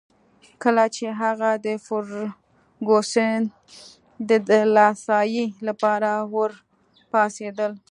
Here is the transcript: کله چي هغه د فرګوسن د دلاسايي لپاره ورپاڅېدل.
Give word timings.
کله 0.63 0.85
چي 0.95 1.05
هغه 1.21 1.51
د 1.65 1.67
فرګوسن 1.85 3.39
د 4.29 4.29
دلاسايي 4.49 5.45
لپاره 5.67 6.11
ورپاڅېدل. 6.35 7.71